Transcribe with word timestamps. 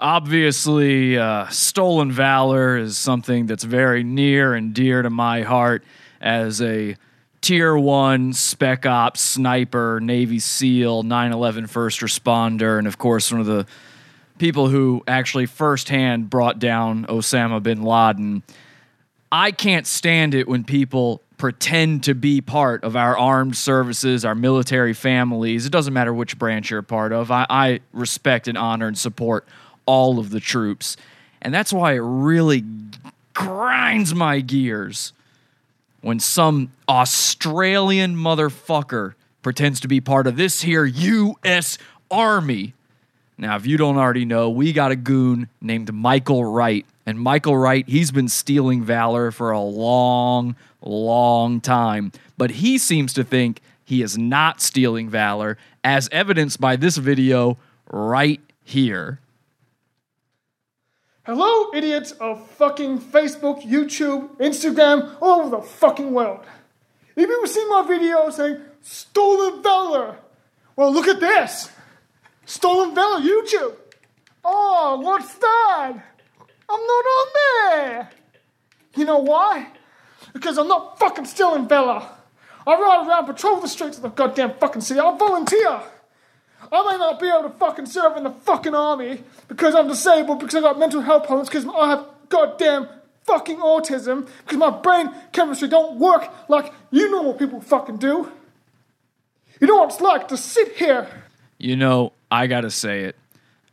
Obviously, 0.00 1.18
uh, 1.18 1.46
stolen 1.48 2.10
valor 2.10 2.78
is 2.78 2.96
something 2.96 3.44
that's 3.44 3.64
very 3.64 4.02
near 4.02 4.54
and 4.54 4.72
dear 4.72 5.02
to 5.02 5.10
my 5.10 5.42
heart 5.42 5.84
as 6.22 6.62
a 6.62 6.96
tier 7.42 7.76
one 7.76 8.32
spec 8.32 8.86
ops 8.86 9.20
sniper, 9.20 10.00
Navy 10.00 10.38
SEAL, 10.38 11.02
9 11.02 11.32
11 11.32 11.66
first 11.66 12.00
responder, 12.00 12.78
and 12.78 12.86
of 12.86 12.96
course, 12.96 13.30
one 13.30 13.42
of 13.42 13.46
the 13.46 13.66
people 14.38 14.70
who 14.70 15.04
actually 15.06 15.44
firsthand 15.44 16.30
brought 16.30 16.58
down 16.58 17.04
Osama 17.04 17.62
bin 17.62 17.82
Laden. 17.82 18.42
I 19.30 19.52
can't 19.52 19.86
stand 19.86 20.34
it 20.34 20.48
when 20.48 20.64
people 20.64 21.20
pretend 21.36 22.04
to 22.04 22.14
be 22.14 22.40
part 22.40 22.84
of 22.84 22.96
our 22.96 23.18
armed 23.18 23.54
services, 23.54 24.24
our 24.24 24.34
military 24.34 24.94
families. 24.94 25.66
It 25.66 25.72
doesn't 25.72 25.92
matter 25.92 26.14
which 26.14 26.38
branch 26.38 26.70
you're 26.70 26.80
a 26.80 26.82
part 26.82 27.12
of. 27.12 27.30
I, 27.30 27.46
I 27.50 27.80
respect 27.92 28.48
and 28.48 28.56
honor 28.56 28.86
and 28.86 28.96
support 28.96 29.46
all 29.90 30.20
of 30.20 30.30
the 30.30 30.38
troops. 30.38 30.96
And 31.42 31.52
that's 31.52 31.72
why 31.72 31.94
it 31.94 32.02
really 32.02 32.62
grinds 33.34 34.14
my 34.14 34.38
gears 34.38 35.12
when 36.00 36.20
some 36.20 36.70
Australian 36.88 38.14
motherfucker 38.14 39.14
pretends 39.42 39.80
to 39.80 39.88
be 39.88 40.00
part 40.00 40.28
of 40.28 40.36
this 40.36 40.62
here 40.62 40.84
U.S. 40.84 41.76
Army. 42.08 42.72
Now, 43.36 43.56
if 43.56 43.66
you 43.66 43.76
don't 43.76 43.96
already 43.96 44.24
know, 44.24 44.48
we 44.48 44.72
got 44.72 44.92
a 44.92 44.96
goon 44.96 45.48
named 45.60 45.92
Michael 45.92 46.44
Wright. 46.44 46.86
And 47.04 47.18
Michael 47.18 47.56
Wright, 47.56 47.88
he's 47.88 48.12
been 48.12 48.28
stealing 48.28 48.84
valor 48.84 49.32
for 49.32 49.50
a 49.50 49.60
long, 49.60 50.54
long 50.82 51.60
time. 51.60 52.12
But 52.38 52.52
he 52.52 52.78
seems 52.78 53.12
to 53.14 53.24
think 53.24 53.60
he 53.84 54.02
is 54.02 54.16
not 54.16 54.60
stealing 54.60 55.08
valor, 55.08 55.58
as 55.82 56.08
evidenced 56.12 56.60
by 56.60 56.76
this 56.76 56.96
video 56.96 57.58
right 57.90 58.40
here. 58.62 59.18
Hello, 61.24 61.70
idiots 61.74 62.12
of 62.12 62.48
fucking 62.52 62.98
Facebook, 62.98 63.62
YouTube, 63.62 64.38
Instagram, 64.38 65.18
all 65.20 65.42
over 65.42 65.56
the 65.56 65.62
fucking 65.62 66.14
world. 66.14 66.40
If 67.14 67.28
you 67.28 67.46
see 67.46 67.68
my 67.68 67.86
video 67.86 68.30
saying 68.30 68.62
stolen 68.80 69.62
valor, 69.62 70.16
well, 70.76 70.90
look 70.90 71.06
at 71.08 71.20
this. 71.20 71.70
Stolen 72.46 72.94
valor 72.94 73.20
YouTube. 73.20 73.76
Oh, 74.42 74.98
what's 75.02 75.34
that? 75.34 75.92
I'm 76.70 76.80
not 76.80 77.04
on 77.04 77.28
there. 77.34 78.10
You 78.96 79.04
know 79.04 79.18
why? 79.18 79.66
Because 80.32 80.56
I'm 80.56 80.68
not 80.68 80.98
fucking 80.98 81.26
stealing 81.26 81.68
valor. 81.68 82.02
I 82.66 82.72
ride 82.72 83.06
around, 83.06 83.26
patrol 83.26 83.60
the 83.60 83.68
streets 83.68 83.98
of 83.98 84.04
the 84.04 84.08
goddamn 84.08 84.54
fucking 84.54 84.80
city. 84.80 84.98
I 84.98 85.14
volunteer. 85.18 85.82
I 86.72 86.90
may 86.90 86.98
not 86.98 87.18
be 87.18 87.28
able 87.28 87.44
to 87.44 87.50
fucking 87.50 87.86
serve 87.86 88.16
in 88.16 88.24
the 88.24 88.30
fucking 88.30 88.74
army 88.74 89.22
because 89.48 89.74
I'm 89.74 89.88
disabled, 89.88 90.40
because 90.40 90.54
I 90.54 90.60
got 90.60 90.78
mental 90.78 91.00
health 91.00 91.26
problems, 91.26 91.48
because 91.48 91.66
I 91.66 91.88
have 91.88 92.06
goddamn 92.28 92.88
fucking 93.24 93.58
autism, 93.58 94.28
because 94.44 94.58
my 94.58 94.70
brain 94.70 95.10
chemistry 95.32 95.68
don't 95.68 95.98
work 95.98 96.28
like 96.48 96.72
you 96.90 97.10
normal 97.10 97.34
people 97.34 97.60
fucking 97.60 97.96
do. 97.98 98.30
You 99.60 99.66
know 99.66 99.76
what 99.76 99.90
it's 99.90 100.00
like 100.00 100.28
to 100.28 100.36
sit 100.36 100.76
here. 100.76 101.08
You 101.58 101.76
know, 101.76 102.12
I 102.30 102.46
gotta 102.46 102.70
say 102.70 103.04
it. 103.04 103.16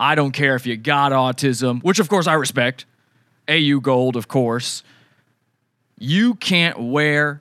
I 0.00 0.14
don't 0.14 0.32
care 0.32 0.54
if 0.54 0.66
you 0.66 0.76
got 0.76 1.12
autism, 1.12 1.82
which 1.82 1.98
of 1.98 2.08
course 2.08 2.26
I 2.26 2.34
respect. 2.34 2.84
AU 3.48 3.80
Gold, 3.80 4.16
of 4.16 4.28
course. 4.28 4.82
You 5.98 6.34
can't 6.34 6.78
wear 6.78 7.40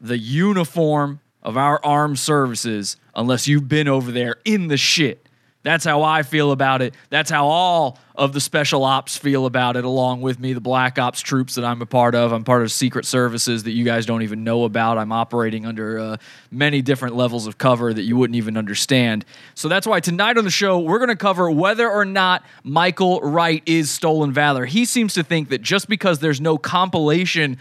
the 0.00 0.18
uniform 0.18 1.20
of 1.42 1.56
our 1.56 1.80
armed 1.84 2.18
services 2.18 2.96
unless 3.14 3.46
you've 3.48 3.68
been 3.68 3.88
over 3.88 4.10
there 4.12 4.36
in 4.44 4.68
the 4.68 4.76
shit. 4.76 5.28
That's 5.64 5.84
how 5.84 6.02
I 6.02 6.24
feel 6.24 6.50
about 6.50 6.82
it. 6.82 6.94
That's 7.08 7.30
how 7.30 7.46
all 7.46 7.98
of 8.16 8.32
the 8.32 8.40
special 8.40 8.82
ops 8.82 9.16
feel 9.16 9.46
about 9.46 9.76
it, 9.76 9.84
along 9.84 10.20
with 10.20 10.40
me, 10.40 10.54
the 10.54 10.60
black 10.60 10.98
ops 10.98 11.20
troops 11.20 11.54
that 11.54 11.64
I'm 11.64 11.80
a 11.80 11.86
part 11.86 12.16
of. 12.16 12.32
I'm 12.32 12.42
part 12.42 12.62
of 12.62 12.72
secret 12.72 13.06
services 13.06 13.62
that 13.62 13.70
you 13.70 13.84
guys 13.84 14.04
don't 14.04 14.22
even 14.22 14.42
know 14.42 14.64
about. 14.64 14.98
I'm 14.98 15.12
operating 15.12 15.64
under 15.64 15.98
uh, 16.00 16.16
many 16.50 16.82
different 16.82 17.14
levels 17.14 17.46
of 17.46 17.58
cover 17.58 17.94
that 17.94 18.02
you 18.02 18.16
wouldn't 18.16 18.36
even 18.36 18.56
understand. 18.56 19.24
So 19.54 19.68
that's 19.68 19.86
why 19.86 20.00
tonight 20.00 20.36
on 20.36 20.42
the 20.42 20.50
show, 20.50 20.80
we're 20.80 20.98
going 20.98 21.10
to 21.10 21.16
cover 21.16 21.48
whether 21.48 21.88
or 21.88 22.04
not 22.04 22.44
Michael 22.64 23.20
Wright 23.20 23.62
is 23.64 23.88
stolen 23.88 24.32
valor. 24.32 24.64
He 24.64 24.84
seems 24.84 25.14
to 25.14 25.22
think 25.22 25.48
that 25.50 25.62
just 25.62 25.88
because 25.88 26.18
there's 26.18 26.40
no 26.40 26.58
compilation 26.58 27.56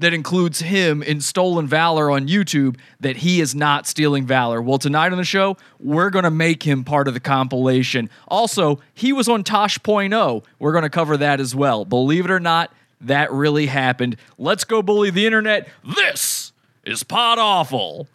that 0.00 0.14
includes 0.14 0.60
him 0.60 1.02
in 1.02 1.20
Stolen 1.20 1.66
Valor 1.66 2.10
on 2.10 2.26
YouTube 2.26 2.78
that 3.00 3.18
he 3.18 3.40
is 3.40 3.54
not 3.54 3.86
stealing 3.86 4.26
valor. 4.26 4.60
Well, 4.60 4.78
tonight 4.78 5.12
on 5.12 5.18
the 5.18 5.24
show, 5.24 5.56
we're 5.78 6.10
going 6.10 6.24
to 6.24 6.30
make 6.30 6.62
him 6.62 6.84
part 6.84 7.06
of 7.06 7.14
the 7.14 7.20
compilation. 7.20 8.08
Also, 8.26 8.80
he 8.94 9.12
was 9.12 9.28
on 9.28 9.44
Tosh.0. 9.44 10.44
We're 10.58 10.72
going 10.72 10.82
to 10.82 10.90
cover 10.90 11.16
that 11.18 11.38
as 11.38 11.54
well. 11.54 11.84
Believe 11.84 12.24
it 12.24 12.30
or 12.30 12.40
not, 12.40 12.72
that 13.02 13.30
really 13.30 13.66
happened. 13.66 14.16
Let's 14.38 14.64
go 14.64 14.82
bully 14.82 15.10
the 15.10 15.26
internet. 15.26 15.68
This 15.84 16.52
is 16.84 17.02
Pod 17.02 17.38
Awful. 17.38 18.08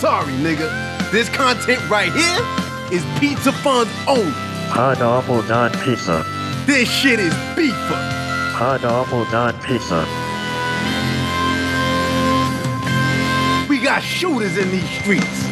Sorry, 0.00 0.32
nigga. 0.34 1.10
This 1.12 1.28
content 1.28 1.88
right 1.88 2.12
here 2.12 2.40
is 2.90 3.04
Pizza 3.20 3.52
Fun's 3.52 3.90
own. 4.08 4.32
Podawful.pizza. 4.70 6.41
This 6.66 6.88
shit 6.88 7.18
is 7.18 7.34
beefer. 7.56 8.54
pizza. 9.62 10.06
We 13.68 13.80
got 13.80 14.00
shooters 14.00 14.56
in 14.56 14.70
these 14.70 14.88
streets. 15.00 15.51